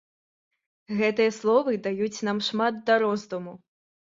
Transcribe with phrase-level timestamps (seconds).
[1.01, 3.53] Гэтыя словы даюць нам шмат да роздуму.